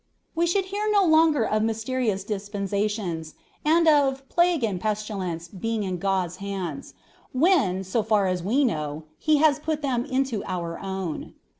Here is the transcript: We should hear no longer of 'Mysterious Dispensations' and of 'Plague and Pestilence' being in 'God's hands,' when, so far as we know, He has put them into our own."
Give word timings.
We 0.33 0.47
should 0.47 0.65
hear 0.65 0.89
no 0.91 1.03
longer 1.05 1.43
of 1.45 1.61
'Mysterious 1.61 2.23
Dispensations' 2.23 3.35
and 3.63 3.87
of 3.87 4.27
'Plague 4.29 4.63
and 4.63 4.81
Pestilence' 4.81 5.47
being 5.47 5.83
in 5.83 5.97
'God's 5.99 6.37
hands,' 6.37 6.95
when, 7.33 7.83
so 7.83 8.01
far 8.01 8.25
as 8.25 8.41
we 8.41 8.65
know, 8.65 9.03
He 9.19 9.37
has 9.37 9.59
put 9.59 9.83
them 9.83 10.05
into 10.05 10.43
our 10.45 10.79
own." 10.79 11.35